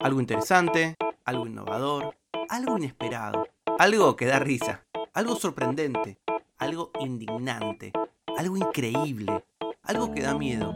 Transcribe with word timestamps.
Algo 0.00 0.18
interesante, 0.18 0.96
algo 1.26 1.46
innovador, 1.46 2.16
algo 2.48 2.78
inesperado, 2.78 3.46
algo 3.78 4.16
que 4.16 4.24
da 4.24 4.38
risa, 4.38 4.86
algo 5.12 5.36
sorprendente, 5.36 6.18
algo 6.56 6.90
indignante, 7.00 7.92
algo 8.38 8.56
increíble, 8.56 9.44
algo 9.82 10.10
que 10.10 10.22
da 10.22 10.34
miedo, 10.34 10.72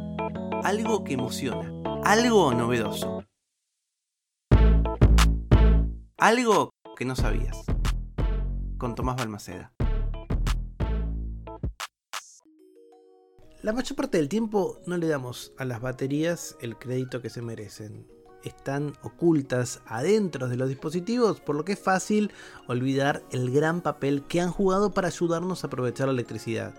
algo 0.62 1.04
que 1.04 1.14
emociona, 1.14 1.72
algo 2.04 2.52
novedoso. 2.52 3.24
Algo 6.18 6.74
que 6.94 7.06
no 7.06 7.16
sabías. 7.16 7.64
Con 8.76 8.94
Tomás 8.94 9.16
Balmaceda. 9.16 9.72
La 13.62 13.72
mayor 13.72 13.96
parte 13.96 14.18
del 14.18 14.28
tiempo 14.28 14.80
no 14.86 14.98
le 14.98 15.08
damos 15.08 15.54
a 15.56 15.64
las 15.64 15.80
baterías 15.80 16.58
el 16.60 16.76
crédito 16.76 17.22
que 17.22 17.30
se 17.30 17.40
merecen. 17.40 18.06
Están 18.44 18.92
ocultas 19.02 19.80
adentro 19.86 20.48
de 20.48 20.56
los 20.56 20.68
dispositivos, 20.68 21.40
por 21.40 21.56
lo 21.56 21.64
que 21.64 21.72
es 21.72 21.78
fácil 21.78 22.30
olvidar 22.66 23.22
el 23.30 23.50
gran 23.50 23.80
papel 23.80 24.22
que 24.28 24.40
han 24.40 24.50
jugado 24.50 24.92
para 24.92 25.08
ayudarnos 25.08 25.64
a 25.64 25.66
aprovechar 25.66 26.06
la 26.06 26.12
electricidad. 26.12 26.74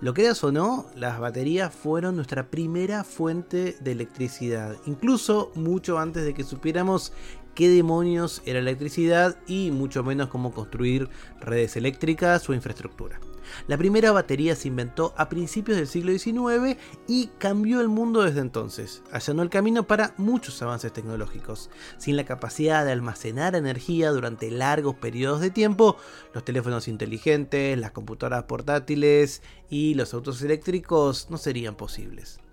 Lo 0.00 0.12
creas 0.12 0.42
o 0.44 0.52
no, 0.52 0.86
las 0.96 1.18
baterías 1.18 1.74
fueron 1.74 2.16
nuestra 2.16 2.50
primera 2.50 3.04
fuente 3.04 3.76
de 3.80 3.92
electricidad, 3.92 4.76
incluso 4.86 5.52
mucho 5.54 5.98
antes 5.98 6.24
de 6.24 6.34
que 6.34 6.44
supiéramos 6.44 7.12
qué 7.54 7.68
demonios 7.68 8.42
era 8.44 8.58
electricidad 8.58 9.38
y 9.46 9.70
mucho 9.70 10.02
menos 10.02 10.28
cómo 10.28 10.52
construir 10.52 11.08
redes 11.40 11.76
eléctricas 11.76 12.48
o 12.48 12.54
infraestructura. 12.54 13.20
La 13.66 13.76
primera 13.76 14.12
batería 14.12 14.56
se 14.56 14.68
inventó 14.68 15.14
a 15.16 15.28
principios 15.28 15.76
del 15.76 15.86
siglo 15.86 16.16
XIX 16.16 16.78
y 17.06 17.28
cambió 17.38 17.80
el 17.80 17.88
mundo 17.88 18.22
desde 18.22 18.40
entonces, 18.40 19.02
allanó 19.10 19.42
el 19.42 19.50
camino 19.50 19.86
para 19.86 20.14
muchos 20.16 20.60
avances 20.62 20.92
tecnológicos. 20.92 21.70
Sin 21.98 22.16
la 22.16 22.24
capacidad 22.24 22.84
de 22.84 22.92
almacenar 22.92 23.56
energía 23.56 24.10
durante 24.10 24.50
largos 24.50 24.96
periodos 24.96 25.40
de 25.40 25.50
tiempo, 25.50 25.96
los 26.32 26.44
teléfonos 26.44 26.88
inteligentes, 26.88 27.78
las 27.78 27.92
computadoras 27.92 28.44
portátiles 28.44 29.42
y 29.70 29.94
los 29.94 30.14
autos 30.14 30.42
eléctricos 30.42 31.30
no 31.30 31.38
serían 31.38 31.76
posibles. 31.76 32.43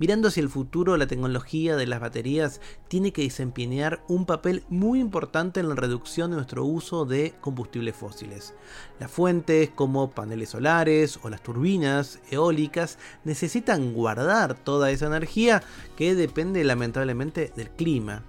Mirando 0.00 0.28
hacia 0.28 0.42
el 0.42 0.48
futuro, 0.48 0.96
la 0.96 1.06
tecnología 1.06 1.76
de 1.76 1.86
las 1.86 2.00
baterías 2.00 2.62
tiene 2.88 3.12
que 3.12 3.20
desempeñar 3.20 4.02
un 4.08 4.24
papel 4.24 4.64
muy 4.70 4.98
importante 4.98 5.60
en 5.60 5.68
la 5.68 5.74
reducción 5.74 6.30
de 6.30 6.36
nuestro 6.36 6.64
uso 6.64 7.04
de 7.04 7.34
combustibles 7.42 7.94
fósiles. 7.94 8.54
Las 8.98 9.10
fuentes 9.10 9.68
como 9.68 10.10
paneles 10.10 10.48
solares 10.48 11.20
o 11.22 11.28
las 11.28 11.42
turbinas 11.42 12.18
eólicas 12.30 12.98
necesitan 13.24 13.92
guardar 13.92 14.54
toda 14.54 14.90
esa 14.90 15.06
energía 15.06 15.62
que 15.98 16.14
depende 16.14 16.64
lamentablemente 16.64 17.52
del 17.54 17.68
clima. 17.68 18.24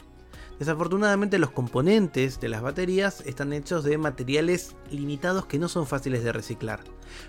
Desafortunadamente 0.62 1.40
los 1.40 1.50
componentes 1.50 2.40
de 2.40 2.48
las 2.48 2.62
baterías 2.62 3.22
están 3.26 3.52
hechos 3.52 3.84
de 3.84 3.98
materiales 3.98 4.76
limitados 4.92 5.48
que 5.48 5.58
no 5.58 5.67
son 5.67 5.88
fáciles 5.88 6.23
de 6.23 6.31
reciclar. 6.31 6.81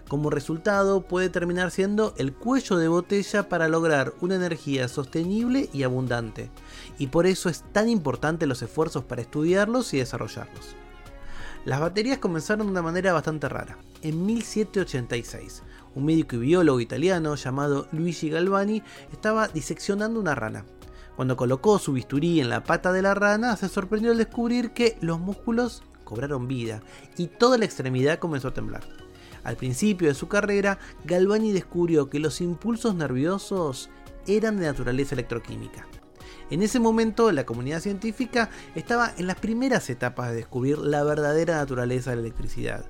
Como 0.06 0.28
resultado 0.28 1.00
puede 1.08 1.30
terminar 1.30 1.70
siendo 1.70 2.12
el 2.18 2.34
cuello 2.34 2.76
de 2.76 2.88
botella 2.88 3.48
para 3.48 3.68
lograr 3.68 4.12
una 4.20 4.34
energía 4.34 4.86
sostenible 4.86 5.70
y 5.72 5.82
abundante. 5.82 6.50
Y 6.98 7.06
por 7.06 7.24
eso 7.24 7.48
es 7.48 7.64
tan 7.72 7.88
importante 7.88 8.46
los 8.46 8.60
esfuerzos 8.60 9.04
para 9.04 9.22
estudiarlos 9.22 9.94
y 9.94 9.98
desarrollarlos. 10.00 10.76
Las 11.64 11.80
baterías 11.80 12.18
comenzaron 12.18 12.66
de 12.66 12.72
una 12.72 12.82
manera 12.82 13.14
bastante 13.14 13.48
rara. 13.48 13.78
En 14.02 14.26
1786, 14.26 15.62
un 15.94 16.04
médico 16.04 16.36
y 16.36 16.40
biólogo 16.40 16.80
italiano 16.80 17.34
llamado 17.36 17.88
Luigi 17.92 18.28
Galvani 18.28 18.82
estaba 19.10 19.48
diseccionando 19.48 20.20
una 20.20 20.34
rana 20.34 20.66
cuando 21.16 21.36
colocó 21.36 21.78
su 21.78 21.92
bisturí 21.92 22.40
en 22.40 22.48
la 22.48 22.64
pata 22.64 22.92
de 22.92 23.02
la 23.02 23.14
rana, 23.14 23.56
se 23.56 23.68
sorprendió 23.68 24.12
al 24.12 24.18
descubrir 24.18 24.72
que 24.72 24.96
los 25.00 25.20
músculos 25.20 25.82
cobraron 26.04 26.48
vida 26.48 26.82
y 27.16 27.26
toda 27.26 27.58
la 27.58 27.64
extremidad 27.64 28.18
comenzó 28.18 28.48
a 28.48 28.54
temblar. 28.54 28.82
Al 29.44 29.56
principio 29.56 30.08
de 30.08 30.14
su 30.14 30.28
carrera, 30.28 30.78
Galvani 31.04 31.52
descubrió 31.52 32.08
que 32.08 32.20
los 32.20 32.40
impulsos 32.40 32.94
nerviosos 32.94 33.90
eran 34.26 34.58
de 34.58 34.66
naturaleza 34.66 35.14
electroquímica. 35.14 35.86
En 36.50 36.62
ese 36.62 36.78
momento, 36.78 37.32
la 37.32 37.46
comunidad 37.46 37.80
científica 37.80 38.50
estaba 38.74 39.12
en 39.16 39.26
las 39.26 39.36
primeras 39.36 39.88
etapas 39.90 40.30
de 40.30 40.36
descubrir 40.36 40.78
la 40.78 41.02
verdadera 41.02 41.56
naturaleza 41.56 42.10
de 42.10 42.16
la 42.16 42.22
electricidad. 42.22 42.84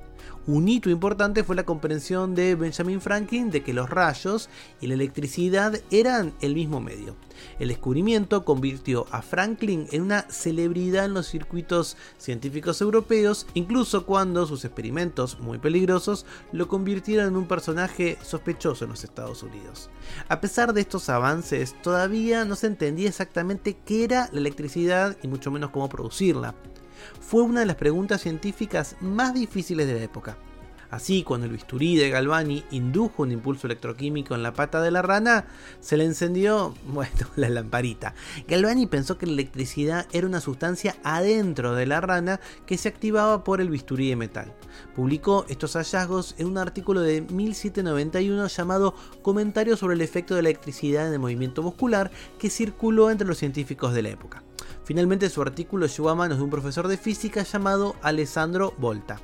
Un 0.47 0.69
hito 0.69 0.91
importante 0.91 1.45
fue 1.45 1.55
la 1.55 1.65
comprensión 1.65 2.35
de 2.35 2.57
Benjamin 2.57 3.01
Franklin 3.01 3.51
de 3.51 3.63
que 3.63 3.73
los 3.73 3.89
rayos 3.89 4.49
y 4.81 4.89
la 4.89 4.95
electricidad 4.95 5.81
eran 5.93 6.35
el 6.41 6.55
mismo 6.55 6.81
medio. 6.81 7.15
El 7.61 7.69
descubrimiento 7.69 8.45
convirtió 8.45 9.07
a 9.13 9.23
Franklin 9.23 9.87
en 9.93 10.03
una 10.03 10.23
celebridad 10.23 11.05
en 11.05 11.15
los 11.15 11.29
circuitos 11.29 11.97
científicos 12.19 12.81
europeos, 12.81 13.47
incluso 13.55 14.05
cuando 14.05 14.47
sus 14.47 14.65
experimentos 14.65 15.39
muy 15.39 15.59
peligrosos 15.59 16.27
lo 16.51 16.67
convirtieron 16.67 17.29
en 17.29 17.37
un 17.37 17.47
personaje 17.47 18.19
sospechoso 18.23 18.85
en 18.85 18.91
los 18.91 19.05
Estados 19.05 19.45
Unidos. 19.45 19.91
A 20.29 20.41
pesar 20.41 20.73
de 20.73 20.81
estos 20.81 21.09
avances, 21.09 21.81
todavía 21.83 22.45
no 22.45 22.57
se 22.57 22.67
entendía 22.67 23.09
exactamente 23.09 23.77
qué 23.85 24.05
era 24.05 24.29
la 24.33 24.41
electricidad 24.41 25.17
y 25.23 25.29
mucho 25.29 25.53
menos 25.53 25.71
cómo 25.71 25.89
producirla 25.89 26.55
fue 27.21 27.43
una 27.43 27.61
de 27.61 27.67
las 27.67 27.77
preguntas 27.77 28.21
científicas 28.21 28.97
más 29.01 29.35
difíciles 29.35 29.87
de 29.87 29.95
la 29.95 30.03
época. 30.03 30.37
Así, 30.93 31.23
cuando 31.23 31.47
el 31.47 31.53
bisturí 31.53 31.97
de 31.97 32.11
Galvani 32.11 32.65
indujo 32.71 33.23
un 33.23 33.33
impulso 33.33 33.67
electroquímico 33.67 34.35
en 34.35 34.43
la 34.43 34.53
pata 34.53 34.83
de 34.83 34.91
la 34.91 35.01
rana, 35.01 35.47
se 35.81 35.97
le 35.97 36.05
encendió, 36.05 36.75
bueno, 36.87 37.29
la 37.35 37.49
lamparita. 37.49 38.15
Galvani 38.47 38.87
pensó 38.87 39.17
que 39.17 39.25
la 39.25 39.33
electricidad 39.33 40.07
era 40.13 40.27
una 40.27 40.43
sustancia 40.43 40.95
adentro 41.03 41.75
de 41.75 41.87
la 41.87 42.03
rana 42.03 42.41
que 42.67 42.77
se 42.77 42.91
activaba 42.91 43.43
por 43.43 43.63
el 43.63 43.71
bisturí 43.71 44.11
de 44.11 44.17
metal. 44.17 44.53
Publicó 44.95 45.47
estos 45.49 45.77
hallazgos 45.77 46.35
en 46.37 46.49
un 46.49 46.59
artículo 46.59 47.01
de 47.01 47.23
1791 47.23 48.47
llamado 48.49 48.95
Comentarios 49.23 49.79
sobre 49.79 49.95
el 49.95 50.03
efecto 50.03 50.35
de 50.35 50.43
la 50.43 50.51
electricidad 50.51 51.07
en 51.09 51.15
el 51.15 51.21
movimiento 51.21 51.63
muscular 51.63 52.11
que 52.39 52.51
circuló 52.51 53.11
entre 53.11 53.27
los 53.27 53.39
científicos 53.39 53.95
de 53.95 54.03
la 54.03 54.11
época. 54.11 54.43
Finalmente 54.85 55.31
su 55.31 55.41
artículo 55.41 55.87
llegó 55.87 56.11
a 56.11 56.15
manos 56.15 56.37
de 56.37 56.45
un 56.45 56.51
profesor 56.51 56.87
de 56.87 56.99
física 56.99 57.45
llamado 57.45 57.97
Alessandro 58.03 58.75
Volta. 58.77 59.19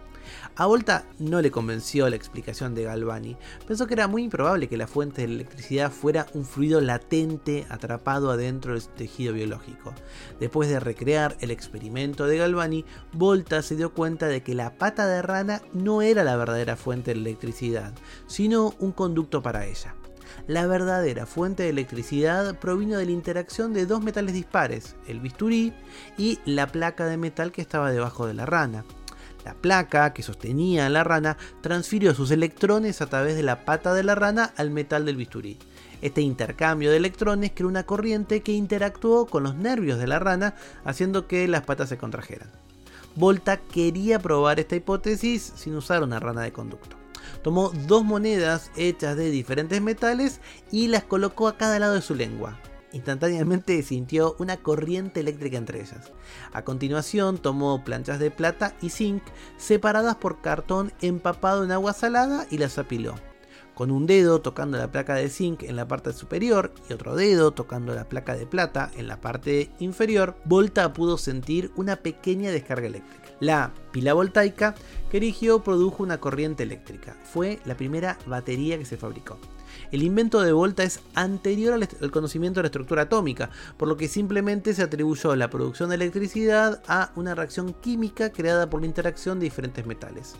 A 0.61 0.67
Volta 0.67 1.05
no 1.21 1.41
le 1.41 1.53
convenció 1.53 2.11
la 2.11 2.17
explicación 2.17 2.75
de 2.75 2.83
Galvani. 2.83 3.37
Pensó 3.69 3.87
que 3.87 3.95
era 3.95 4.09
muy 4.09 4.25
improbable 4.25 4.67
que 4.67 4.77
la 4.77 4.89
fuente 4.89 5.23
de 5.23 5.33
electricidad 5.33 5.93
fuera 5.93 6.27
un 6.35 6.45
fluido 6.45 6.81
latente 6.81 7.65
atrapado 7.69 8.33
adentro 8.33 8.73
del 8.75 8.83
tejido 8.89 9.35
biológico. 9.35 9.95
Después 10.41 10.69
de 10.69 10.81
recrear 10.81 11.37
el 11.39 11.53
experimento 11.53 12.27
de 12.27 12.39
Galvani, 12.39 12.85
Volta 13.13 13.63
se 13.63 13.77
dio 13.77 13.95
cuenta 13.95 14.27
de 14.27 14.43
que 14.43 14.57
la 14.57 14.77
pata 14.77 15.07
de 15.07 15.23
rana 15.23 15.63
no 15.75 16.03
era 16.03 16.25
la 16.25 16.35
verdadera 16.35 16.75
fuente 16.75 17.15
de 17.15 17.21
electricidad, 17.21 17.95
sino 18.27 18.75
un 18.81 18.91
conducto 18.91 19.41
para 19.41 19.65
ella. 19.65 19.95
La 20.49 20.67
verdadera 20.67 21.25
fuente 21.25 21.63
de 21.63 21.69
electricidad 21.69 22.59
provino 22.59 22.99
de 22.99 23.07
la 23.07 23.13
interacción 23.13 23.73
de 23.73 23.87
dos 23.87 24.03
metales 24.03 24.35
dispares, 24.35 24.97
el 25.07 25.21
bisturí 25.21 25.73
y 26.17 26.41
la 26.47 26.67
placa 26.67 27.07
de 27.07 27.17
metal 27.17 27.53
que 27.53 27.63
estaba 27.63 27.93
debajo 27.93 28.27
de 28.27 28.35
la 28.35 28.45
rana. 28.45 28.85
La 29.49 29.55
placa 29.55 30.13
que 30.13 30.23
sostenía 30.23 30.85
a 30.85 30.91
la 30.91 31.05
rana 31.05 31.39
transfirió 31.63 32.15
sus 32.15 32.31
electrones 32.31 33.01
a 33.01 33.07
través 33.07 33.35
de 33.35 33.43
la 33.43 33.65
pata 33.65 33.95
de 33.95 34.03
la 34.03 34.15
rana 34.15 34.53
al 34.59 34.71
metal 34.71 35.07
del 35.07 35.17
bisturí. 35.17 35.57
Este 36.03 36.21
intercambio 36.21 36.91
de 36.91 36.99
electrones 36.99 37.53
creó 37.55 37.67
una 37.67 37.87
corriente 37.87 38.43
que 38.43 38.53
interactuó 38.53 39.25
con 39.25 39.45
los 39.45 39.55
nervios 39.55 39.99
de 39.99 40.07
la 40.07 40.19
rana, 40.19 40.55
haciendo 40.85 41.27
que 41.27 41.49
las 41.49 41.63
patas 41.63 41.89
se 41.89 41.97
contrajeran. 41.97 42.51
Volta 43.15 43.57
quería 43.57 44.19
probar 44.19 44.61
esta 44.61 44.77
hipótesis 44.77 45.51
sin 45.57 45.75
usar 45.77 46.03
una 46.03 46.21
rana 46.21 46.43
de 46.43 46.53
conducto. 46.53 46.99
Tomó 47.43 47.71
dos 47.87 48.05
monedas 48.05 48.71
hechas 48.77 49.17
de 49.17 49.31
diferentes 49.31 49.81
metales 49.81 50.43
y 50.71 50.89
las 50.89 51.05
colocó 51.05 51.49
a 51.49 51.57
cada 51.57 51.79
lado 51.79 51.95
de 51.95 52.03
su 52.03 52.15
lengua. 52.15 52.59
Instantáneamente 52.93 53.83
sintió 53.83 54.35
una 54.39 54.57
corriente 54.57 55.21
eléctrica 55.21 55.59
entre 55.59 55.81
ellas. 55.81 56.11
A 56.53 56.65
continuación 56.65 57.39
tomó 57.39 57.85
planchas 57.85 58.19
de 58.19 58.31
plata 58.31 58.75
y 58.81 58.91
zinc 58.91 59.23
separadas 59.59 60.17
por 60.17 60.41
cartón 60.41 60.93
empapado 61.01 61.65
en 61.65 61.73
agua 61.73 61.93
salada 61.93 62.47
y 62.51 62.59
las 62.59 62.79
apiló. 62.79 63.15
Con 63.75 63.93
un 63.93 64.07
dedo 64.07 64.41
tocando 64.41 64.77
la 64.77 64.91
placa 64.91 65.15
de 65.15 65.29
zinc 65.29 65.63
en 65.63 65.77
la 65.77 65.87
parte 65.87 66.13
superior 66.13 66.73
y 66.89 66.95
otro 66.95 67.15
dedo 67.15 67.53
tocando 67.53 67.95
la 67.95 68.09
placa 68.09 68.35
de 68.35 68.45
plata 68.45 68.91
en 68.97 69.07
la 69.07 69.21
parte 69.21 69.71
inferior, 69.79 70.37
Volta 70.45 70.93
pudo 70.93 71.17
sentir 71.17 71.71
una 71.77 71.97
pequeña 71.97 72.51
descarga 72.51 72.89
eléctrica. 72.89 73.29
La 73.39 73.73
pila 73.93 74.15
voltaica 74.15 74.75
que 75.11 75.19
erigió 75.19 75.63
produjo 75.63 76.03
una 76.03 76.19
corriente 76.19 76.65
eléctrica. 76.65 77.17
Fue 77.23 77.61
la 77.67 77.77
primera 77.77 78.19
batería 78.27 78.79
que 78.79 78.85
se 78.85 78.97
fabricó. 78.97 79.39
El 79.91 80.03
invento 80.03 80.41
de 80.41 80.53
Volta 80.53 80.83
es 80.83 81.01
anterior 81.15 81.75
al, 81.75 82.11
conocimiento 82.11 82.59
de 82.59 82.65
la 82.65 82.69
estructura 82.69 83.03
atómica, 83.03 83.51
por 83.77 83.89
lo 83.89 83.97
que 83.97 84.09
simplemente 84.09 84.75
se 84.75 84.83
atribuyó 84.83 85.35
la 85.37 85.51
producción 85.51 85.89
de 85.89 85.97
electricidad 85.97 86.83
a 86.89 87.11
una 87.17 87.35
reacción 87.35 87.75
química 87.75 88.31
creada 88.31 88.69
por 88.69 88.81
la 88.81 88.87
interacción 88.87 89.39
de 89.39 89.45
diferentes 89.45 89.87
metales. 89.87 90.35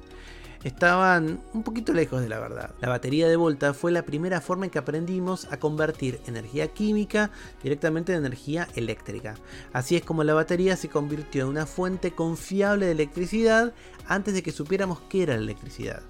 estaban 0.65 1.41
un 1.55 1.63
poquito 1.63 1.93
lejos 1.93 2.21
de 2.21 2.29
la 2.29 2.41
verdad. 2.41 2.75
La 2.81 2.89
batería 2.89 3.29
de 3.29 3.37
Volta 3.37 3.75
fue 3.75 3.93
la 3.93 4.03
primera 4.03 4.41
forma 4.41 4.65
en 4.65 4.71
que 4.73 4.79
aprendimos 4.81 5.47
a 5.53 5.59
convertir 5.59 6.21
energía 6.27 6.69
química 6.69 7.31
directamente 7.63 8.13
en 8.13 8.19
energía 8.19 8.67
eléctrica. 8.75 9.37
Así 9.73 9.95
es 9.95 10.03
como 10.03 10.25
la 10.25 10.35
batería 10.35 10.77
se 10.77 10.89
convirtió 10.89 11.45
en 11.45 11.51
una 11.51 11.67
fuente 11.67 12.11
confiable 12.11 12.87
de 12.87 12.93
electricidad 12.93 13.73
antes 14.09 14.35
de 14.35 14.43
que 14.43 14.51
supiéramos 14.51 15.01
qué 15.09 15.23
era 15.23 15.37
la 15.37 15.43
electricidad. 15.43 16.03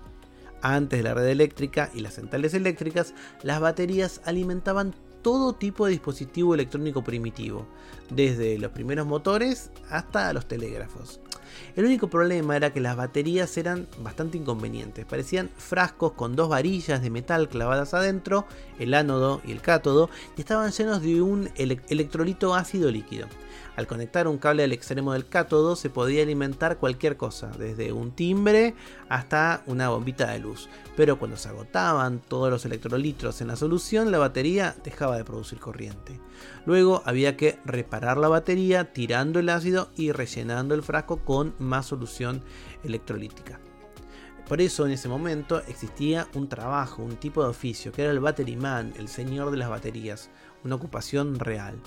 Antes 0.62 0.99
de 0.99 1.02
la 1.05 1.14
red 1.14 1.26
eléctrica 1.26 1.90
y 1.94 2.00
las 2.00 2.14
centrales 2.14 2.55
eléctricas, 2.55 3.14
las 3.43 3.60
baterías 3.60 4.20
alimentaban 4.25 4.94
todo 5.22 5.52
tipo 5.52 5.87
de 5.87 5.93
dispositivo 5.93 6.55
electrónico 6.55 7.02
primitivo, 7.02 7.66
desde 8.10 8.58
los 8.58 8.72
primeros 8.72 9.06
motores 9.06 9.70
hasta 9.90 10.32
los 10.32 10.46
telégrafos. 10.46 11.20
El 11.76 11.84
único 11.84 12.08
problema 12.08 12.56
era 12.56 12.72
que 12.72 12.81
las 12.81 12.96
baterías 12.96 13.56
eran 13.56 13.87
bastante 14.00 14.38
inconvenientes, 14.38 15.05
parecían 15.05 15.50
frascos 15.56 16.12
con 16.12 16.37
dos 16.37 16.49
varillas 16.49 17.02
de 17.02 17.10
metal 17.10 17.49
clavadas 17.49 17.94
adentro, 17.94 18.46
el 18.78 18.94
ánodo 18.94 19.40
y 19.44 19.52
el 19.52 19.60
cátodo, 19.60 20.08
y 20.37 20.40
estaban 20.40 20.70
llenos 20.70 21.02
de 21.02 21.20
un 21.22 21.50
electrolito 21.56 22.55
ácido 22.55 22.90
líquido. 22.90 23.26
Al 23.76 23.87
conectar 23.87 24.26
un 24.26 24.38
cable 24.38 24.64
al 24.64 24.72
extremo 24.72 25.12
del 25.12 25.28
cátodo 25.28 25.76
se 25.76 25.90
podía 25.90 26.22
alimentar 26.22 26.78
cualquier 26.78 27.16
cosa, 27.16 27.50
desde 27.58 27.93
un 27.93 28.12
timbre 28.12 28.75
hasta 29.08 29.62
una 29.66 29.88
bombita 29.88 30.32
de 30.32 30.40
luz. 30.40 30.69
Pero 30.96 31.19
cuando 31.19 31.37
se 31.37 31.49
agotaban 31.49 32.20
todos 32.20 32.50
los 32.50 32.64
electrolitos 32.64 33.40
en 33.40 33.49
la 33.49 33.56
solución, 33.56 34.10
la 34.10 34.19
batería 34.19 34.75
dejaba 34.82 35.16
de 35.16 35.25
producir 35.25 35.60
corriente. 35.60 36.20
Luego 36.66 37.02
había 37.05 37.37
que 37.37 37.58
reparar 37.64 38.19
la 38.19 38.28
batería 38.28 38.93
tirando 38.93 39.38
el 39.38 39.49
ácido 39.49 39.90
y 39.96 40.12
rellenando 40.12 40.75
el 40.75 40.82
frasco 40.82 41.25
con 41.25 41.55
más 41.58 41.87
solución 41.87 42.43
electrolítica. 42.82 43.60
Por 44.49 44.62
eso 44.62 44.87
en 44.87 44.93
ese 44.93 45.10
momento 45.10 45.60
existía 45.69 46.26
un 46.34 46.49
trabajo, 46.49 47.02
un 47.02 47.16
tipo 47.16 47.43
de 47.43 47.50
oficio, 47.50 47.93
que 47.93 48.02
era 48.02 48.12
el 48.12 48.20
batteryman, 48.20 48.94
el 48.96 49.08
señor 49.08 49.50
de 49.50 49.58
las 49.58 49.69
baterías, 49.69 50.31
una 50.64 50.76
ocupación 50.76 51.38
real 51.38 51.78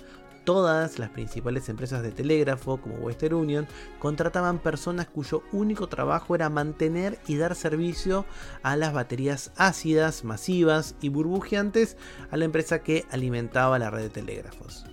todas 0.44 1.00
las 1.00 1.10
principales 1.10 1.70
empresas 1.70 2.04
de 2.04 2.12
telégrafo, 2.12 2.78
como 2.78 2.96
Western 2.96 3.36
Union, 3.36 3.68
contrataban 4.00 4.60
personas 4.60 5.08
cuyo 5.08 5.44
único 5.52 5.88
trabajo 5.88 6.36
era 6.36 6.50
mantener 6.50 7.20
y 7.28 7.38
dar 7.38 7.56
servicio 7.56 8.26
a 8.64 8.76
las 8.76 8.94
baterías 8.94 9.52
ácidas, 9.56 10.24
masivas 10.24 10.96
y 11.02 11.10
burbujeantes 11.10 11.98
a 12.32 12.38
la 12.38 12.46
empresa 12.46 12.84
que 12.84 13.06
alimentaba 13.12 13.80
la 13.80 13.90
red 13.90 14.04
de 14.04 14.10
telégrafos. 14.10 14.86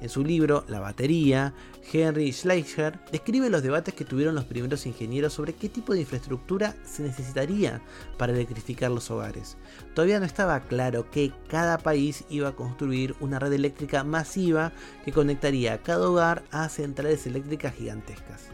En 0.00 0.10
su 0.10 0.22
libro 0.22 0.64
La 0.68 0.80
batería, 0.80 1.54
Henry 1.90 2.30
Schleicher 2.30 3.00
describe 3.10 3.48
los 3.48 3.62
debates 3.62 3.94
que 3.94 4.04
tuvieron 4.04 4.34
los 4.34 4.44
primeros 4.44 4.84
ingenieros 4.84 5.32
sobre 5.32 5.54
qué 5.54 5.70
tipo 5.70 5.94
de 5.94 6.00
infraestructura 6.00 6.74
se 6.84 7.02
necesitaría 7.02 7.80
para 8.18 8.32
electrificar 8.32 8.90
los 8.90 9.10
hogares. 9.10 9.56
Todavía 9.94 10.20
no 10.20 10.26
estaba 10.26 10.60
claro 10.60 11.10
que 11.10 11.32
cada 11.48 11.78
país 11.78 12.24
iba 12.28 12.48
a 12.48 12.56
construir 12.56 13.14
una 13.20 13.38
red 13.38 13.52
eléctrica 13.52 14.04
masiva 14.04 14.72
que 15.04 15.12
conectaría 15.12 15.74
a 15.74 15.78
cada 15.78 16.10
hogar 16.10 16.44
a 16.50 16.68
centrales 16.68 17.26
eléctricas 17.26 17.74
gigantescas. 17.74 18.50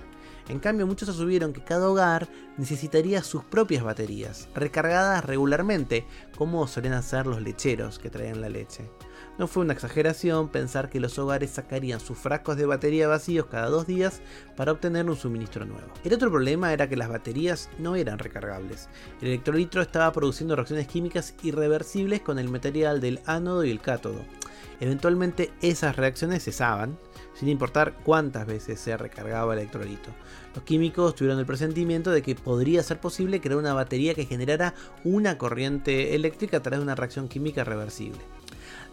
En 0.48 0.58
cambio, 0.58 0.86
muchos 0.86 1.08
asumieron 1.08 1.52
que 1.52 1.62
cada 1.62 1.88
hogar 1.88 2.28
necesitaría 2.56 3.22
sus 3.22 3.44
propias 3.44 3.84
baterías, 3.84 4.48
recargadas 4.54 5.24
regularmente, 5.24 6.04
como 6.36 6.66
suelen 6.66 6.92
hacer 6.92 7.26
los 7.26 7.40
lecheros 7.40 7.98
que 7.98 8.10
traían 8.10 8.40
la 8.40 8.48
leche. 8.48 8.90
No 9.42 9.48
fue 9.48 9.64
una 9.64 9.72
exageración 9.72 10.50
pensar 10.50 10.88
que 10.88 11.00
los 11.00 11.18
hogares 11.18 11.50
sacarían 11.50 11.98
sus 11.98 12.16
frascos 12.16 12.56
de 12.56 12.64
batería 12.64 13.08
vacíos 13.08 13.46
cada 13.46 13.66
dos 13.66 13.88
días 13.88 14.20
para 14.54 14.70
obtener 14.70 15.10
un 15.10 15.16
suministro 15.16 15.64
nuevo. 15.64 15.88
El 16.04 16.14
otro 16.14 16.30
problema 16.30 16.72
era 16.72 16.88
que 16.88 16.94
las 16.94 17.08
baterías 17.08 17.68
no 17.80 17.96
eran 17.96 18.20
recargables. 18.20 18.88
El 19.20 19.26
electrolitro 19.26 19.82
estaba 19.82 20.12
produciendo 20.12 20.54
reacciones 20.54 20.86
químicas 20.86 21.34
irreversibles 21.42 22.20
con 22.20 22.38
el 22.38 22.50
material 22.50 23.00
del 23.00 23.18
ánodo 23.26 23.64
y 23.64 23.72
el 23.72 23.80
cátodo. 23.80 24.24
Eventualmente 24.78 25.50
esas 25.60 25.96
reacciones 25.96 26.44
cesaban, 26.44 26.96
sin 27.34 27.48
importar 27.48 27.94
cuántas 28.04 28.46
veces 28.46 28.78
se 28.78 28.96
recargaba 28.96 29.54
el 29.54 29.58
electrolito. 29.58 30.10
Los 30.54 30.62
químicos 30.62 31.16
tuvieron 31.16 31.40
el 31.40 31.46
presentimiento 31.46 32.12
de 32.12 32.22
que 32.22 32.36
podría 32.36 32.80
ser 32.84 33.00
posible 33.00 33.40
crear 33.40 33.58
una 33.58 33.74
batería 33.74 34.14
que 34.14 34.24
generara 34.24 34.74
una 35.02 35.36
corriente 35.36 36.14
eléctrica 36.14 36.58
a 36.58 36.62
través 36.62 36.78
de 36.78 36.84
una 36.84 36.94
reacción 36.94 37.26
química 37.26 37.64
reversible. 37.64 38.20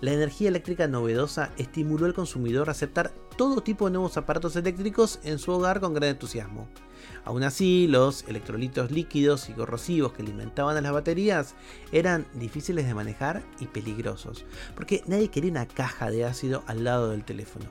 La 0.02 0.14
energía 0.14 0.48
eléctrica 0.48 0.88
novedosa 0.88 1.52
estimuló 1.58 2.06
al 2.06 2.14
consumidor 2.14 2.70
a 2.70 2.72
aceptar 2.72 3.12
todo 3.36 3.62
tipo 3.62 3.86
de 3.86 3.92
nuevos 3.92 4.16
aparatos 4.16 4.56
eléctricos 4.56 5.20
en 5.24 5.40
su 5.40 5.52
hogar 5.52 5.82
con 5.82 5.94
gran 5.94 6.12
entusiasmo. 6.12 6.70
Aún 7.26 7.44
así, 7.44 7.86
los 7.86 8.24
electrolitos 8.30 8.92
líquidos 8.92 9.50
y 9.50 9.54
corrosivos 9.54 10.14
que 10.14 10.22
alimentaban 10.22 10.78
a 10.78 10.82
las 10.82 10.94
baterías 10.94 11.54
eran 11.92 12.26
difíciles 12.34 12.88
de 12.88 12.94
manejar 12.94 13.44
y 13.60 13.66
peligrosos, 13.66 14.46
porque 14.74 15.04
nadie 15.06 15.28
quería 15.28 15.52
una 15.52 15.68
caja 15.68 16.10
de 16.10 16.24
ácido 16.24 16.64
al 16.68 16.86
lado 16.86 17.10
del 17.10 17.26
teléfono. 17.26 17.66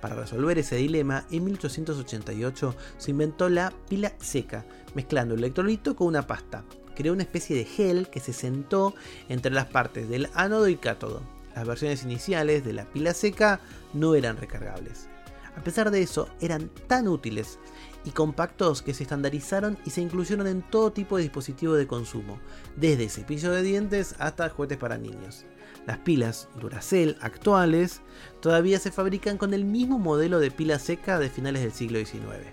Para 0.00 0.16
resolver 0.16 0.58
ese 0.58 0.74
dilema, 0.74 1.26
en 1.30 1.44
1888 1.44 2.74
se 2.96 3.10
inventó 3.12 3.48
la 3.48 3.72
pila 3.88 4.14
seca, 4.18 4.66
mezclando 4.96 5.34
el 5.34 5.40
electrolito 5.40 5.94
con 5.94 6.08
una 6.08 6.26
pasta. 6.26 6.64
Creó 6.96 7.12
una 7.12 7.22
especie 7.22 7.54
de 7.54 7.64
gel 7.64 8.08
que 8.10 8.18
se 8.18 8.32
sentó 8.32 8.96
entre 9.28 9.52
las 9.52 9.66
partes 9.66 10.08
del 10.08 10.28
ánodo 10.34 10.68
y 10.68 10.76
cátodo 10.76 11.37
las 11.54 11.66
versiones 11.66 12.02
iniciales 12.02 12.64
de 12.64 12.72
la 12.72 12.84
pila 12.84 13.14
seca 13.14 13.60
no 13.92 14.14
eran 14.14 14.36
recargables. 14.36 15.08
A 15.56 15.64
pesar 15.64 15.90
de 15.90 16.02
eso, 16.02 16.28
eran 16.40 16.70
tan 16.86 17.08
útiles 17.08 17.58
y 18.04 18.10
compactos 18.10 18.80
que 18.80 18.94
se 18.94 19.02
estandarizaron 19.02 19.76
y 19.84 19.90
se 19.90 20.00
incluyeron 20.00 20.46
en 20.46 20.62
todo 20.62 20.92
tipo 20.92 21.16
de 21.16 21.24
dispositivo 21.24 21.74
de 21.74 21.88
consumo, 21.88 22.38
desde 22.76 23.08
cepillo 23.08 23.50
de 23.50 23.62
dientes 23.62 24.14
hasta 24.18 24.48
juguetes 24.50 24.78
para 24.78 24.98
niños. 24.98 25.46
Las 25.84 25.98
pilas 25.98 26.48
Duracell 26.60 27.16
actuales 27.20 28.02
todavía 28.40 28.78
se 28.78 28.92
fabrican 28.92 29.36
con 29.36 29.52
el 29.52 29.64
mismo 29.64 29.98
modelo 29.98 30.38
de 30.38 30.50
pila 30.50 30.78
seca 30.78 31.18
de 31.18 31.28
finales 31.28 31.62
del 31.62 31.72
siglo 31.72 31.98
XIX. 31.98 32.52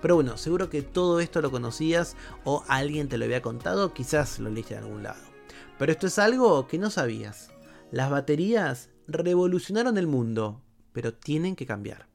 Pero 0.00 0.14
bueno, 0.14 0.36
seguro 0.36 0.70
que 0.70 0.82
todo 0.82 1.20
esto 1.20 1.40
lo 1.40 1.50
conocías 1.50 2.16
o 2.44 2.64
alguien 2.68 3.08
te 3.08 3.18
lo 3.18 3.24
había 3.24 3.42
contado, 3.42 3.92
quizás 3.92 4.38
lo 4.38 4.50
leíste 4.50 4.74
en 4.74 4.84
algún 4.84 5.02
lado. 5.02 5.35
Pero 5.78 5.92
esto 5.92 6.06
es 6.06 6.18
algo 6.18 6.66
que 6.66 6.78
no 6.78 6.90
sabías. 6.90 7.50
Las 7.90 8.10
baterías 8.10 8.90
revolucionaron 9.06 9.98
el 9.98 10.06
mundo, 10.06 10.62
pero 10.92 11.14
tienen 11.14 11.56
que 11.56 11.66
cambiar. 11.66 12.08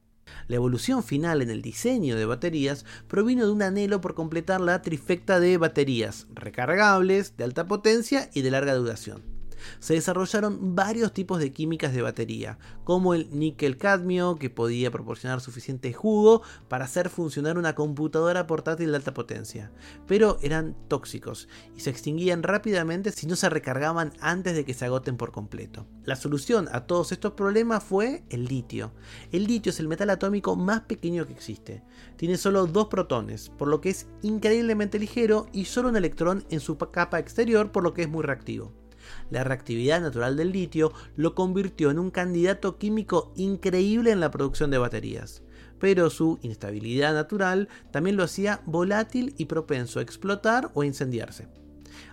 La 0.48 0.56
evolución 0.56 1.04
final 1.04 1.42
en 1.42 1.50
el 1.50 1.62
diseño 1.62 2.16
de 2.16 2.26
baterías 2.26 2.86
provino 3.08 3.46
de 3.46 3.52
un 3.52 3.62
anhelo 3.62 4.02
por 4.02 4.16
completar 4.16 4.62
la 4.62 4.82
trifecta 4.82 5.40
de 5.40 5.58
baterías 5.58 6.28
recargables, 6.34 7.38
de 7.38 7.44
alta 7.44 7.68
potencia 7.68 8.30
y 8.34 8.42
de 8.42 8.52
larga 8.52 8.74
duración 8.74 9.31
se 9.80 9.94
desarrollaron 9.94 10.76
varios 10.76 11.14
tipos 11.14 11.40
de 11.40 11.54
químicas 11.54 11.94
de 11.94 12.02
batería, 12.02 12.58
como 12.84 13.14
el 13.14 13.30
níquel-cadmio, 13.32 14.38
que 14.38 14.50
podía 14.50 14.92
proporcionar 14.92 15.42
suficiente 15.42 15.94
jugo 15.94 16.42
para 16.68 16.86
hacer 16.86 17.10
funcionar 17.10 17.58
una 17.58 17.76
computadora 17.76 18.48
portátil 18.48 18.92
de 18.92 18.98
alta 18.98 19.14
potencia, 19.14 19.72
pero 20.08 20.38
eran 20.42 20.76
tóxicos 20.88 21.48
y 21.76 21.82
se 21.82 21.90
extinguían 21.90 22.44
rápidamente 22.44 23.12
si 23.12 23.28
no 23.28 23.36
se 23.36 23.50
recargaban 23.50 24.14
antes 24.20 24.56
de 24.56 24.66
que 24.66 24.74
se 24.74 24.86
agoten 24.86 25.18
por 25.18 25.32
completo. 25.32 25.88
La 26.04 26.16
solución 26.16 26.68
a 26.72 26.86
todos 26.88 27.12
estos 27.12 27.34
problemas 27.34 27.84
fue 27.84 28.24
el 28.30 28.46
litio. 28.46 28.92
El 29.32 29.46
litio 29.46 29.70
es 29.70 29.80
el 29.80 29.88
metal 29.88 30.10
atómico 30.10 30.56
más 30.56 30.82
pequeño 30.82 31.26
que 31.28 31.34
existe. 31.34 31.84
Tiene 32.18 32.38
solo 32.38 32.66
dos 32.68 32.88
protones, 32.88 33.50
por 33.50 33.68
lo 33.68 33.82
que 33.82 33.90
es 33.90 34.08
increíblemente 34.22 35.00
ligero 35.00 35.48
y 35.52 35.66
solo 35.66 35.90
un 35.90 35.98
electrón 35.98 36.46
en 36.50 36.60
su 36.60 36.78
capa 36.78 37.20
exterior, 37.20 37.72
por 37.72 37.84
lo 37.84 37.94
que 37.94 38.04
es 38.04 38.10
muy 38.10 38.24
reactivo. 38.24 38.81
La 39.30 39.44
reactividad 39.44 40.02
natural 40.02 40.38
del 40.38 40.52
litio 40.52 40.94
lo 41.16 41.36
convirtió 41.36 41.92
en 41.92 42.00
un 42.00 42.12
candidato 42.12 42.78
químico 42.78 43.32
increíble 43.36 44.12
en 44.12 44.20
la 44.20 44.32
producción 44.32 44.72
de 44.72 44.78
baterías, 44.78 45.44
pero 45.80 46.10
su 46.10 46.40
inestabilidad 46.42 47.14
natural 47.14 47.70
también 47.92 48.18
lo 48.18 48.24
hacía 48.24 48.62
volátil 48.66 49.34
y 49.38 49.46
propenso 49.46 50.00
a 50.00 50.04
explotar 50.04 50.72
o 50.74 50.84
incendiarse. 50.84 51.61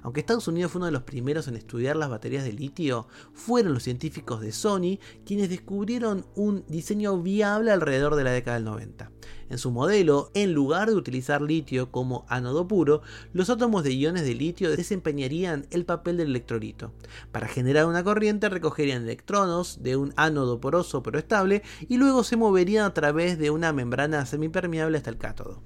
Aunque 0.02 0.20
Estados 0.20 0.48
Unidos 0.48 0.72
fue 0.72 0.80
uno 0.80 0.86
de 0.86 0.92
los 0.92 1.02
primeros 1.02 1.48
en 1.48 1.56
estudiar 1.56 1.96
las 1.96 2.10
baterías 2.10 2.44
de 2.44 2.52
litio, 2.52 3.08
fueron 3.32 3.74
los 3.74 3.82
científicos 3.82 4.40
de 4.40 4.52
Sony 4.52 4.98
quienes 5.24 5.50
descubrieron 5.50 6.26
un 6.34 6.64
diseño 6.68 7.20
viable 7.22 7.70
alrededor 7.70 8.14
de 8.16 8.24
la 8.24 8.32
década 8.32 8.56
del 8.56 8.64
90. 8.64 9.10
En 9.50 9.58
su 9.58 9.70
modelo, 9.70 10.30
en 10.34 10.52
lugar 10.52 10.88
de 10.88 10.94
utilizar 10.94 11.40
litio 11.40 11.90
como 11.90 12.26
ánodo 12.28 12.68
puro, 12.68 13.00
los 13.32 13.48
átomos 13.48 13.82
de 13.82 13.94
iones 13.94 14.24
de 14.24 14.34
litio 14.34 14.70
desempeñarían 14.70 15.66
el 15.70 15.86
papel 15.86 16.18
del 16.18 16.28
electrolito. 16.28 16.92
Para 17.32 17.48
generar 17.48 17.86
una 17.86 18.04
corriente 18.04 18.48
recogerían 18.48 19.02
electrones 19.02 19.82
de 19.82 19.96
un 19.96 20.12
ánodo 20.16 20.60
poroso 20.60 21.02
pero 21.02 21.18
estable 21.18 21.62
y 21.88 21.96
luego 21.96 22.24
se 22.24 22.36
moverían 22.36 22.84
a 22.84 22.94
través 22.94 23.38
de 23.38 23.50
una 23.50 23.72
membrana 23.72 24.26
semipermeable 24.26 24.98
hasta 24.98 25.10
el 25.10 25.18
cátodo. 25.18 25.62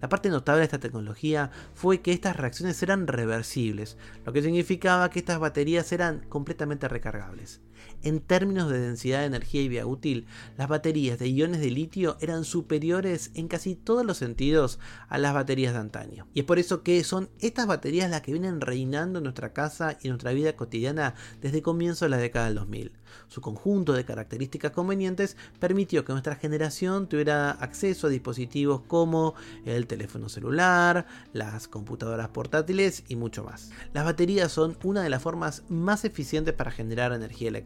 La 0.00 0.08
parte 0.08 0.28
notable 0.28 0.60
de 0.60 0.64
esta 0.64 0.78
tecnología 0.78 1.50
fue 1.74 2.00
que 2.00 2.12
estas 2.12 2.36
reacciones 2.36 2.82
eran 2.82 3.06
reversibles, 3.06 3.96
lo 4.24 4.32
que 4.32 4.42
significaba 4.42 5.10
que 5.10 5.18
estas 5.18 5.38
baterías 5.38 5.92
eran 5.92 6.20
completamente 6.28 6.88
recargables. 6.88 7.60
En 8.02 8.20
términos 8.20 8.70
de 8.70 8.78
densidad 8.78 9.20
de 9.20 9.26
energía 9.26 9.62
y 9.62 9.68
vida 9.68 9.86
útil, 9.86 10.26
las 10.56 10.68
baterías 10.68 11.18
de 11.18 11.28
iones 11.28 11.60
de 11.60 11.70
litio 11.70 12.16
eran 12.20 12.44
superiores 12.44 13.30
en 13.34 13.48
casi 13.48 13.74
todos 13.74 14.04
los 14.04 14.18
sentidos 14.18 14.78
a 15.08 15.18
las 15.18 15.34
baterías 15.34 15.72
de 15.72 15.80
antaño. 15.80 16.26
Y 16.34 16.40
es 16.40 16.46
por 16.46 16.58
eso 16.58 16.82
que 16.82 17.02
son 17.04 17.28
estas 17.40 17.66
baterías 17.66 18.10
las 18.10 18.22
que 18.22 18.32
vienen 18.32 18.60
reinando 18.60 19.18
en 19.18 19.24
nuestra 19.24 19.52
casa 19.52 19.98
y 20.02 20.08
nuestra 20.08 20.32
vida 20.32 20.54
cotidiana 20.54 21.14
desde 21.40 21.62
comienzo 21.62 22.04
de 22.04 22.10
la 22.10 22.18
década 22.18 22.46
del 22.46 22.56
2000. 22.56 22.92
Su 23.28 23.40
conjunto 23.40 23.92
de 23.92 24.04
características 24.04 24.72
convenientes 24.72 25.36
permitió 25.58 26.04
que 26.04 26.12
nuestra 26.12 26.36
generación 26.36 27.08
tuviera 27.08 27.50
acceso 27.50 28.06
a 28.06 28.10
dispositivos 28.10 28.82
como 28.86 29.34
el 29.64 29.86
teléfono 29.86 30.28
celular, 30.28 31.06
las 31.32 31.68
computadoras 31.68 32.28
portátiles 32.28 33.04
y 33.08 33.16
mucho 33.16 33.44
más. 33.44 33.70
Las 33.92 34.04
baterías 34.04 34.52
son 34.52 34.76
una 34.82 35.02
de 35.02 35.10
las 35.10 35.22
formas 35.22 35.64
más 35.68 36.04
eficientes 36.04 36.54
para 36.54 36.70
generar 36.70 37.12
energía 37.12 37.48
eléctrica. 37.48 37.65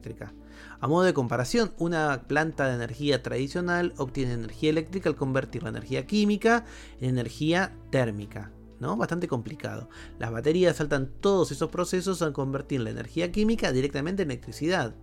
A 0.80 0.88
modo 0.88 1.04
de 1.04 1.14
comparación, 1.14 1.72
una 1.78 2.24
planta 2.26 2.68
de 2.68 2.74
energía 2.74 3.22
tradicional 3.22 3.94
obtiene 3.96 4.32
energía 4.32 4.70
eléctrica 4.70 5.08
al 5.08 5.16
convertir 5.16 5.62
la 5.62 5.68
energía 5.70 6.06
química 6.06 6.64
en 7.00 7.10
energía 7.10 7.76
térmica. 7.90 8.52
¿no? 8.80 8.96
Bastante 8.96 9.28
complicado. 9.28 9.88
Las 10.18 10.32
baterías 10.32 10.76
saltan 10.76 11.10
todos 11.20 11.52
esos 11.52 11.70
procesos 11.70 12.22
al 12.22 12.32
convertir 12.32 12.80
la 12.80 12.90
energía 12.90 13.30
química 13.30 13.72
directamente 13.72 14.22
en 14.22 14.30
electricidad. 14.30 14.94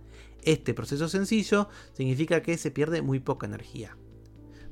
Este 0.42 0.74
proceso 0.74 1.08
sencillo 1.08 1.68
significa 1.92 2.42
que 2.42 2.58
se 2.58 2.70
pierde 2.70 3.02
muy 3.02 3.20
poca 3.20 3.46
energía. 3.46 3.96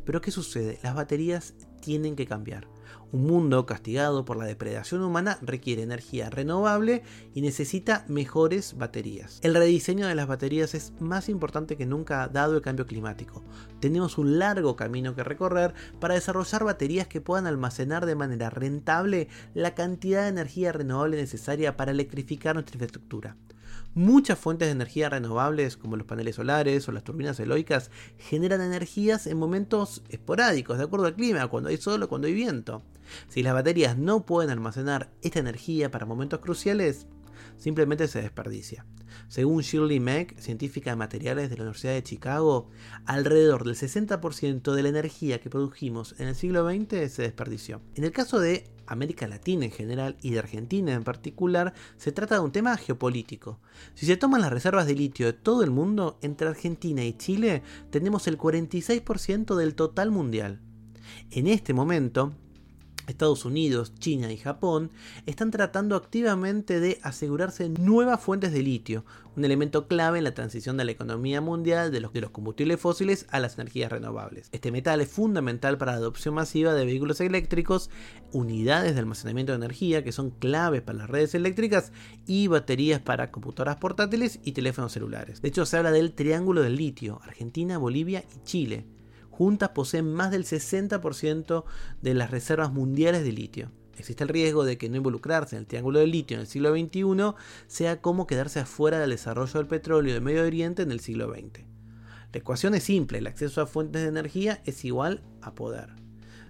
Pero 0.05 0.21
¿qué 0.21 0.31
sucede? 0.31 0.79
Las 0.83 0.95
baterías 0.95 1.55
tienen 1.81 2.17
que 2.17 2.27
cambiar. 2.27 2.69
Un 3.13 3.25
mundo 3.25 3.67
castigado 3.67 4.25
por 4.25 4.37
la 4.37 4.47
depredación 4.47 5.03
humana 5.03 5.39
requiere 5.41 5.83
energía 5.83 6.29
renovable 6.29 7.03
y 7.35 7.41
necesita 7.41 8.05
mejores 8.09 8.77
baterías. 8.77 9.39
El 9.43 9.55
rediseño 9.55 10.09
de 10.09 10.15
las 10.17 10.27
baterías 10.27 10.75
es 10.75 10.93
más 10.99 11.29
importante 11.29 11.77
que 11.77 11.87
nunca 11.87 12.27
dado 12.29 12.57
el 12.57 12.63
cambio 12.63 12.87
climático. 12.87 13.45
Tenemos 13.81 14.19
un 14.19 14.39
largo 14.39 14.75
camino 14.75 15.15
que 15.15 15.23
recorrer 15.23 15.73
para 16.01 16.15
desarrollar 16.15 16.65
baterías 16.65 17.07
que 17.07 17.21
puedan 17.21 17.47
almacenar 17.47 18.07
de 18.07 18.17
manera 18.17 18.51
rentable 18.51 19.29
la 19.55 19.75
cantidad 19.75 20.23
de 20.23 20.29
energía 20.29 20.73
renovable 20.73 21.17
necesaria 21.17 21.77
para 21.77 21.93
electrificar 21.93 22.55
nuestra 22.55 22.75
infraestructura. 22.75 23.37
Muchas 23.97 24.39
fuentes 24.39 24.69
de 24.69 24.73
energía 24.73 25.09
renovables, 25.09 25.79
como 25.79 25.97
los 25.97 26.07
paneles 26.07 26.35
solares 26.35 26.87
o 26.87 26.93
las 26.93 27.03
turbinas 27.03 27.41
eólicas, 27.41 27.91
generan 28.19 28.61
energías 28.61 29.27
en 29.27 29.39
momentos 29.39 30.03
esporádicos, 30.11 30.77
de 30.77 30.85
acuerdo 30.85 31.07
al 31.07 31.15
clima, 31.15 31.49
cuando 31.49 31.71
hay 31.71 31.79
sol 31.79 32.03
o 32.03 32.09
cuando 32.11 32.27
hay 32.27 32.35
viento. 32.35 32.83
Si 33.29 33.43
las 33.43 33.55
baterías 33.55 33.97
no 33.97 34.27
pueden 34.27 34.51
almacenar 34.51 35.11
esta 35.23 35.39
energía 35.39 35.91
para 35.91 36.05
momentos 36.05 36.41
cruciales, 36.41 37.07
simplemente 37.57 38.07
se 38.07 38.21
desperdicia. 38.21 38.85
Según 39.29 39.63
Shirley 39.63 39.99
Mack, 39.99 40.39
científica 40.41 40.91
de 40.91 40.97
materiales 40.97 41.49
de 41.49 41.57
la 41.57 41.63
Universidad 41.63 41.95
de 41.95 42.03
Chicago, 42.03 42.69
alrededor 43.07 43.65
del 43.65 43.77
60% 43.77 44.75
de 44.75 44.83
la 44.83 44.91
energía 44.91 45.41
que 45.41 45.49
produjimos 45.49 46.15
en 46.19 46.29
el 46.29 46.35
siglo 46.35 46.71
XX 46.71 47.11
se 47.11 47.23
desperdició. 47.23 47.81
En 47.95 48.05
el 48.05 48.13
caso 48.13 48.41
de 48.41 48.76
América 48.87 49.27
Latina 49.27 49.65
en 49.65 49.71
general 49.71 50.17
y 50.23 50.31
de 50.31 50.39
Argentina 50.39 50.93
en 50.95 51.05
particular, 51.05 51.75
se 51.97 52.13
trata 52.13 52.37
de 52.37 52.41
un 52.41 52.53
tema 52.53 52.77
geopolítico. 52.77 53.59
Si 53.95 54.07
se 54.07 54.17
toman 54.17 54.41
las 54.41 54.53
reservas 54.53 54.87
de 54.87 54.95
litio 54.95 55.27
de 55.27 55.33
todo 55.33 55.63
el 55.63 55.71
mundo, 55.71 56.19
entre 56.23 56.49
Argentina 56.49 57.05
y 57.05 57.13
Chile 57.15 57.63
tenemos 57.91 58.27
el 58.27 58.39
46% 58.39 59.55
del 59.57 59.75
total 59.75 60.11
mundial. 60.11 60.61
En 61.31 61.47
este 61.47 61.75
momento, 61.75 62.35
Estados 63.07 63.45
Unidos, 63.45 63.95
China 63.99 64.33
y 64.33 64.37
Japón 64.37 64.91
están 65.27 65.51
tratando 65.51 65.97
activamente 65.97 66.81
de 66.81 66.99
asegurarse 67.03 67.69
nuevas 67.69 68.21
fuentes 68.21 68.53
de 68.53 68.63
litio, 68.63 69.05
un 69.37 69.45
elemento 69.45 69.87
clave 69.87 70.19
en 70.19 70.25
la 70.25 70.35
transición 70.35 70.77
de 70.77 70.85
la 70.85 70.93
economía 70.93 71.41
mundial 71.41 71.93
de 71.93 72.01
los, 72.01 72.11
combustibles 72.31 72.81
fósiles 72.81 73.27
a 73.31 73.41
las 73.41 73.55
energías 73.55 73.93
renovables. 73.93 74.49
Este 74.53 74.73
metal 74.73 75.01
es 75.01 75.09
fundamental 75.09 75.79
para 75.79 75.93
la 75.93 75.99
adopción 75.99 76.35
masiva 76.35 76.75
de 76.75 76.85
vehículos 76.85 77.21
eléctricos, 77.21 77.91
unidades 78.33 78.95
de 78.95 79.01
almacenamiento 79.01 79.53
de 79.53 79.57
energía 79.57 80.03
que 80.03 80.13
son 80.13 80.31
claves 80.31 80.83
para 80.83 80.99
las 80.99 81.11
redes 81.11 81.35
eléctricas 81.35 81.93
y 82.27 82.47
baterías 82.49 83.01
para 83.01 83.31
computadoras 83.31 83.77
portátiles 83.77 84.41
y 84.43 84.53
teléfonos 84.53 84.93
celulares. 84.93 85.43
De 85.43 85.49
hecho, 85.49 85.67
se 85.67 85.77
habla 85.77 85.93
del 85.93 86.13
triángulo 86.13 86.63
del 86.63 86.77
litio, 86.77 87.21
Argentina, 87.25 87.79
Bolivia 87.79 88.25
y 88.35 88.43
Chile 88.45 88.96
juntas 89.37 89.69
poseen 89.71 90.13
más 90.13 90.31
del 90.31 90.45
60% 90.45 91.65
de 92.03 92.15
las 92.15 92.31
reservas 92.31 92.73
mundiales 92.73 93.23
de 93.23 93.33
litio. 93.33 93.71
Existe 93.99 94.25
el 94.25 94.29
riesgo 94.29 94.65
de 94.65 94.79
que 94.79 94.89
no 94.89 94.97
involucrarse 94.97 95.57
en 95.57 95.61
el 95.61 95.67
triángulo 95.67 96.01
del 96.01 96.11
litio 96.11 96.37
en 96.37 96.43
el 96.43 96.47
siglo 96.47 96.73
XXI 96.73 97.35
sea 97.67 98.01
como 98.01 98.27
quedarse 98.27 98.61
afuera 98.61 98.99
del 98.99 99.11
desarrollo 99.11 99.59
del 99.59 99.69
petróleo 99.69 100.15
de 100.15 100.21
Medio 100.21 100.43
Oriente 100.43 100.83
en 100.83 100.93
el 100.93 101.01
siglo 101.01 101.33
XX. 101.33 101.65
La 102.33 102.39
ecuación 102.41 102.75
es 102.75 102.85
simple, 102.85 103.19
el 103.19 103.27
acceso 103.27 103.63
a 103.63 103.67
fuentes 103.67 104.03
de 104.03 104.09
energía 104.09 104.61
es 104.67 104.85
igual 104.85 105.23
a 105.41 105.55
poder. 105.55 105.95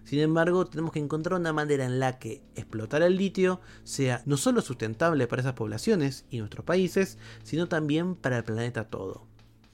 Sin 0.02 0.20
embargo, 0.20 0.66
tenemos 0.66 0.92
que 0.92 1.00
encontrar 1.00 1.38
una 1.40 1.52
manera 1.52 1.84
en 1.84 1.98
la 1.98 2.18
que 2.18 2.42
explotar 2.54 3.02
el 3.02 3.16
litio 3.16 3.60
sea 3.82 4.22
no 4.24 4.36
solo 4.36 4.62
sustentable 4.62 5.26
para 5.26 5.42
esas 5.42 5.54
poblaciones 5.54 6.24
y 6.30 6.38
nuestros 6.38 6.64
países, 6.64 7.18
sino 7.42 7.68
también 7.68 8.14
para 8.14 8.38
el 8.38 8.44
planeta 8.44 8.88
todo. 8.88 9.26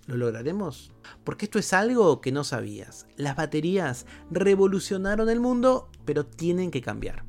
¿Lo 0.06 0.16
lograremos? 0.16 0.92
Porque 1.24 1.46
esto 1.46 1.58
es 1.58 1.72
algo 1.72 2.20
que 2.20 2.32
no 2.32 2.42
sabías. 2.44 3.06
Las 3.16 3.36
baterías 3.36 4.06
revolucionaron 4.30 5.28
el 5.30 5.38
mundo, 5.38 5.88
pero 6.04 6.26
tienen 6.26 6.70
que 6.70 6.82
cambiar. 6.82 7.24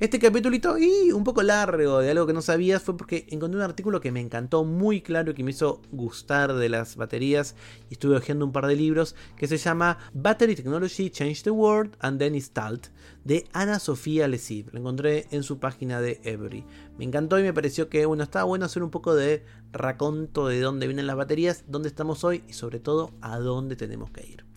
Este 0.00 0.18
capítulito, 0.18 0.76
y 0.76 1.12
un 1.12 1.22
poco 1.22 1.44
largo 1.44 2.00
de 2.00 2.10
algo 2.10 2.26
que 2.26 2.32
no 2.32 2.42
sabías, 2.42 2.82
fue 2.82 2.96
porque 2.96 3.26
encontré 3.28 3.58
un 3.58 3.64
artículo 3.64 4.00
que 4.00 4.10
me 4.10 4.20
encantó 4.20 4.64
muy 4.64 5.02
claro 5.02 5.30
y 5.30 5.34
que 5.34 5.44
me 5.44 5.52
hizo 5.52 5.80
gustar 5.92 6.52
de 6.54 6.68
las 6.68 6.96
baterías. 6.96 7.54
Y 7.90 7.94
estuve 7.94 8.16
hojeando 8.16 8.44
un 8.44 8.50
par 8.50 8.66
de 8.66 8.74
libros 8.74 9.14
que 9.36 9.46
se 9.46 9.56
llama 9.56 9.98
Battery 10.12 10.56
Technology 10.56 11.10
Changed 11.10 11.44
the 11.44 11.50
World 11.50 11.96
and 12.00 12.18
Then 12.18 12.34
Installed 12.34 12.88
de 13.22 13.46
Ana 13.52 13.78
Sofía 13.78 14.26
Lesiv. 14.26 14.72
Lo 14.72 14.80
encontré 14.80 15.28
en 15.30 15.44
su 15.44 15.60
página 15.60 16.00
de 16.00 16.20
Every. 16.24 16.64
Me 16.98 17.04
encantó 17.04 17.38
y 17.38 17.44
me 17.44 17.54
pareció 17.54 17.88
que 17.88 18.04
bueno, 18.04 18.24
estaba 18.24 18.44
bueno 18.44 18.64
hacer 18.64 18.82
un 18.82 18.90
poco 18.90 19.14
de 19.14 19.44
raconto 19.72 20.48
de 20.48 20.60
dónde 20.60 20.88
vienen 20.88 21.06
las 21.06 21.16
baterías, 21.16 21.64
dónde 21.68 21.88
estamos 21.88 22.24
hoy 22.24 22.42
y 22.48 22.54
sobre 22.54 22.80
todo 22.80 23.12
a 23.20 23.38
dónde 23.38 23.76
tenemos 23.76 24.10
que 24.10 24.26
ir. 24.26 24.53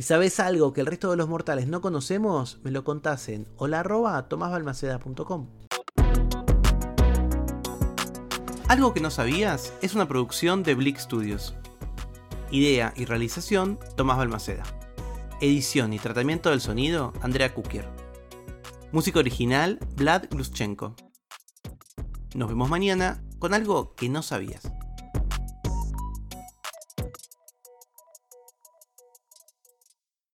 Si 0.00 0.06
sabes 0.06 0.40
algo 0.40 0.72
que 0.72 0.80
el 0.80 0.86
resto 0.86 1.10
de 1.10 1.18
los 1.18 1.28
mortales 1.28 1.66
no 1.66 1.82
conocemos, 1.82 2.58
me 2.64 2.70
lo 2.70 2.84
contás 2.84 3.28
en 3.28 3.46
hola.tomasbalmaceda.com. 3.58 5.46
Algo 8.66 8.94
que 8.94 9.02
no 9.02 9.10
sabías 9.10 9.74
es 9.82 9.94
una 9.94 10.08
producción 10.08 10.62
de 10.62 10.74
Blick 10.74 10.96
Studios. 10.96 11.54
Idea 12.50 12.94
y 12.96 13.04
realización, 13.04 13.78
Tomás 13.94 14.16
Balmaceda. 14.16 14.62
Edición 15.42 15.92
y 15.92 15.98
tratamiento 15.98 16.48
del 16.48 16.62
sonido, 16.62 17.12
Andrea 17.20 17.52
Kukier. 17.52 17.86
Música 18.92 19.18
original, 19.18 19.78
Vlad 19.96 20.30
Gluschenko. 20.30 20.96
Nos 22.34 22.48
vemos 22.48 22.70
mañana 22.70 23.22
con 23.38 23.52
algo 23.52 23.94
que 23.96 24.08
no 24.08 24.22
sabías. 24.22 24.62